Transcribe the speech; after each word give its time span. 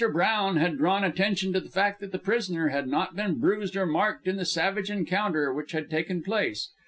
Brown 0.13 0.55
had 0.57 0.79
drawn 0.79 1.03
attention 1.03 1.53
to 1.53 1.59
the 1.59 1.69
fact 1.69 1.99
that 1.99 2.11
the 2.11 2.17
prisoner 2.17 2.69
had 2.69 2.87
not 2.87 3.15
been 3.15 3.35
bruised 3.37 3.75
or 3.75 3.85
marked 3.85 4.27
in 4.27 4.35
the 4.35 4.45
savage 4.45 4.89
encounter 4.89 5.53
which 5.53 5.73
had 5.73 5.91
taken 5.91 6.23
place. 6.23 6.71